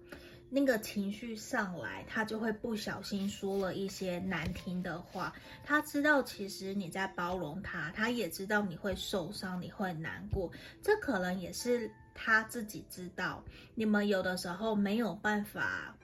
[0.51, 5.31] 那个情绪上来，他就会不小心说了一些难听的话。
[5.63, 10.51] 他知道其实你在包容他，他也知道你会受伤，你会难过。
[10.81, 13.43] 这可能也是他自己知道。
[13.75, 15.95] 你们有的时候没有办法，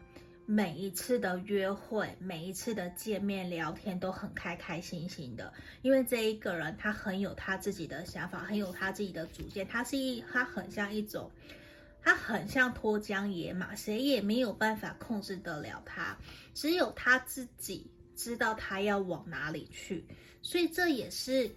[0.46, 9.68] 每一次的约会，每一次的见面聊天都很开开心心的，因为这一个人他很有他自己的想法，很有他自己的主见。
[9.68, 11.32] 他是一，他很像一种。
[12.06, 16.16] 他很像脱缰野马，谁也没有办法控制得了他，
[16.54, 20.06] 只有他自己知道他要往哪里去。
[20.44, 21.50] 所以这也是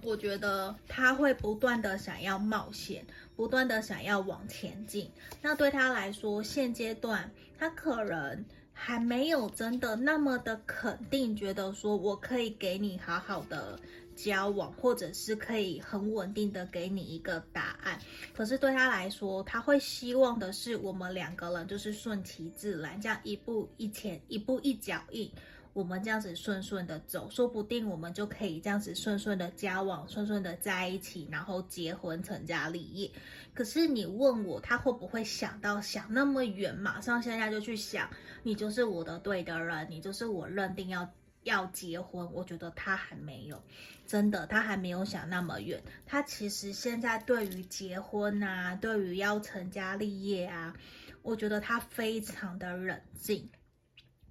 [0.00, 3.04] 我觉得他会不断的想要冒险，
[3.34, 5.10] 不断的想要往前进。
[5.42, 13.76] 那对他来说，现阶段他可能还没有真的那么的肯定，觉得说我可以给你好好的。
[14.14, 17.98] 交往，或者是可以很稳定的给你一个答案，
[18.34, 25.30] 可是对他来说，他会希望的是我们两个人就是顺其自然，这样一步一前，一步一脚印，
[25.72, 33.10] 我们这样子顺顺的走，说不定我们就可以这样子顺顺的交往，顺顺的在一起，然后结婚成家立业。
[33.52, 38.08] 可是你问我，他会不会想到想那么远，马上现在就去想，
[38.42, 41.08] 你就是我的对的人，你就是我认定要。
[41.44, 43.62] 要结婚，我觉得他还没有，
[44.06, 45.82] 真的，他还没有想那么远。
[46.06, 50.74] 他其实现在对于结婚啊，对于要成家立业啊，
[51.22, 53.50] 我觉得他非常的冷静。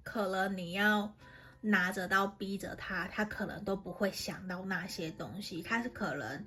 [0.02, 1.14] 可能你要
[1.60, 5.62] 拿着刀逼着他，他可能都不会想到那些东西。
[5.62, 6.44] 他是可能。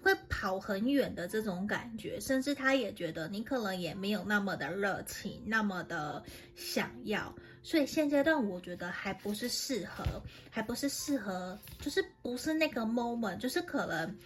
[0.00, 6.22] 会跑很远的这种感觉，甚至他也觉得你可能也没有那么的热情，那么的
[6.54, 10.04] 想要，所以现阶段我觉得还不是适合，
[10.50, 14.16] 还不是适合，就是不是那个 moment，就是可能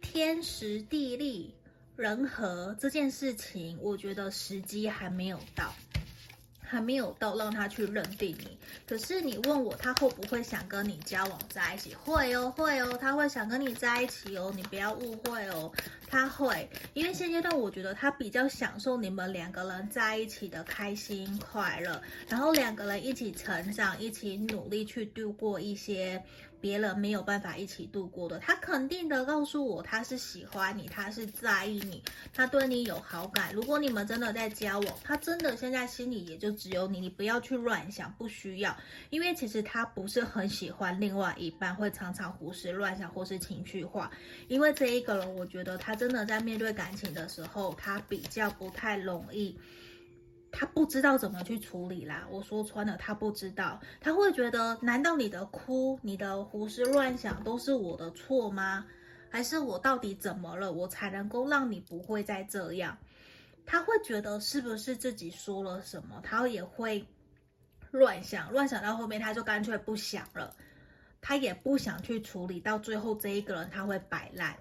[0.00, 1.54] 天时地利
[1.96, 5.72] 人和这件事情，我觉得时机还没有到。
[6.72, 8.56] 还没有到让他去认定你，
[8.88, 11.94] 可是你问我他会不会想跟你交往在一起？
[11.94, 15.70] 会哦，会哦，他会想跟你在一起哦，你不要误会哦，
[16.08, 26.24] 他会，因为现阶段我觉得他比较享受你们两个人在一起的开心快乐，然后两个人一起成长，一起努力去度过一些。
[26.62, 32.00] 别人没有办法一起度过的，他肯定的告诉我，他是喜欢你，他是在意你，
[32.32, 33.52] 他对你有好感。
[33.52, 38.74] 如果你们真的在交往，他真的现在心里也就只有你，你不要去乱想，不需要，
[39.10, 44.08] 因为其实他不是很喜欢另外一半会常常胡思乱想或是情绪化，
[44.46, 49.58] 因为这一个人，我觉得他真的在面对感情的时候，他比较不太容易。
[50.54, 58.86] 他不知道怎么去处理啦，我说穿了，他不知道，他会觉得，难道你的哭、你的胡思乱想都是我的错吗？
[59.30, 62.98] 还是我到底怎么了，我才能够让你不会再这样？
[63.64, 66.20] 他会觉得是不是自己说了什么？
[66.22, 67.02] 他也会
[67.90, 70.54] 乱想，乱想到后面他就干脆不想了，
[71.22, 74.54] 他也不想去处理，到最后这一个人他会摆烂。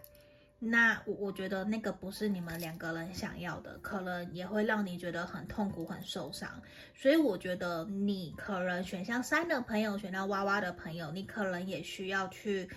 [0.64, 6.48] 那我我觉得那个不是你们两个人想要的，可能也会让你觉得很痛苦、很受伤。
[6.94, 12.70] 所以我觉得你可能选项三的朋友，选到娃娃的朋友，你可能也需要去。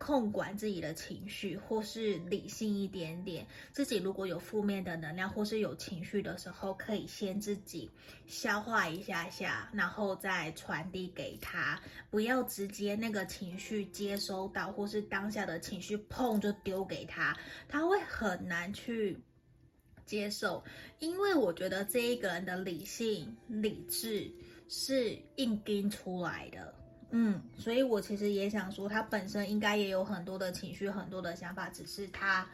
[0.00, 3.46] 控管自己的情绪，或是理性一点点。
[3.70, 7.90] 自己如果有负面的能量，或是有情绪的时候，可以先自己
[8.26, 11.78] 消化一下下，然后再传递给他。
[12.08, 17.36] 不要直接那个情绪接收到，或是当下的情绪碰就丢给他，
[17.68, 19.22] 他会很难去
[20.06, 20.64] 接受。
[20.98, 24.32] 因为我觉得这一个人的理性、理智
[24.66, 26.74] 是硬撑出来的。
[27.10, 32.48] 嗯，所以我其实也想说，他本身应该也有很多的情绪，很多的想法，只是他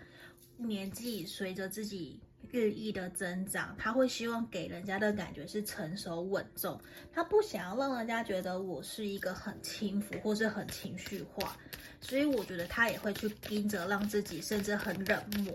[0.56, 2.18] 年纪随着自己
[2.50, 6.80] 日益的增长，他会希望给人家的感觉是成熟稳重，
[7.12, 11.54] 他不想要让人家觉得我是一个很轻浮或是很情绪化，
[12.00, 15.54] 所以我觉得他也会去盯着让自己甚至很冷漠，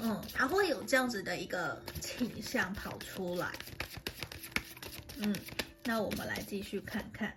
[0.00, 3.52] 嗯，他会有这样子的一个倾向跑出来，
[5.18, 5.32] 嗯，
[5.84, 7.32] 那我们来继续看看。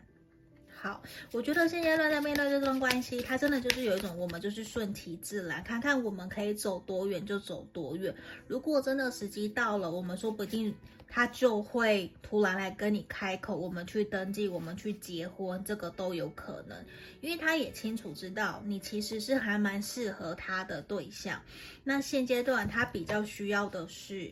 [0.86, 8.14] 好，我觉得现阶段在面对这段关系，他真的就是有一种我们就是顺其自然，看看我们可以走多远就走多远。
[8.46, 10.72] 如果真的时机到了，我们说不定
[11.08, 16.78] 他就会突然来跟你开口，我们去登记，我们去结婚，这个都有可能。
[17.20, 21.42] 因为他也清楚知道你其实是还蛮适合他的对象。
[21.84, 24.32] 那现阶段他比较需要的是。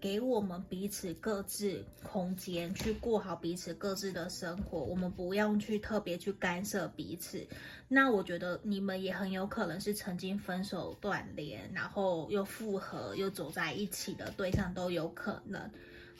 [0.00, 4.78] 给我们彼此各自空间，去过好彼此各自的生活。
[4.78, 7.46] 我们不用去特别去干涉彼此。
[7.88, 15.70] 那我觉得你们也很有可能是曾经分手断联，然后又复合，又走在一起的对象都有可能。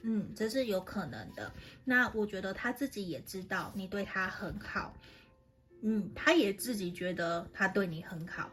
[0.02, 1.52] 嗯，这是有可能的。
[1.84, 4.94] 那我觉得他自己也知道你对他很好。
[5.82, 8.50] 嗯，他也自己觉得他对你很好。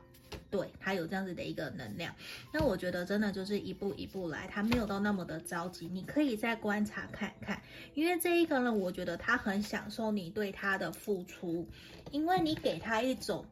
[0.55, 2.15] 对，他有这样子的一个能量，
[2.53, 7.61] 那我觉得真的就是一步一步来，他没有到那么的着急，你可以再观察看看，
[7.93, 11.67] 因为这一个人，我觉得他很享受你对他的付出，
[12.09, 13.45] 因为你给他一种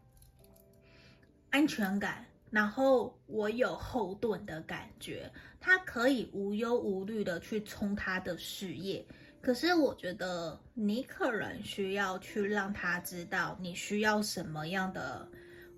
[1.50, 5.30] 安全感，然后我有后盾的感觉，
[5.60, 9.06] 他可以无忧无虑的去冲他的事业，
[9.42, 15.28] 可是我觉得你可能需要去让他知道你需要什么样的。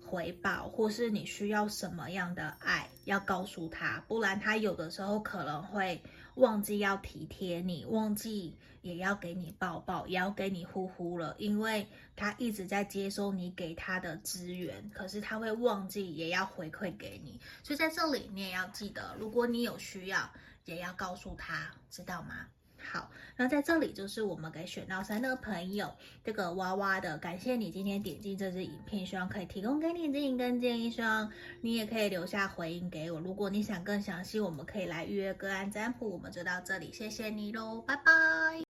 [0.06, 6.00] 回报，或是你需要什么样的爱，要告诉他，不然他有的时候可能会
[6.36, 20.30] 忘记要体贴你，忘记也要给你抱抱，也要给你呼呼了，因为他一直在接收你给他的资源，可是他会忘记也要回馈给你，所以在这里你也要记得，如果你有需要，
[20.64, 22.46] 也要告诉他，知道吗？
[22.90, 25.92] 好，那在这里就是我们给选到三的朋友
[26.24, 31.30] 这个娃娃的，感谢你今天点进这支影片，希望可以提供给你指引跟建议，希望
[31.60, 33.20] 你也可以留下回应给我。
[33.20, 36.08] 如果你想更详细，我们可以来预约个案占卜。
[36.10, 38.65] 我们就到这里，谢谢你喽，拜拜。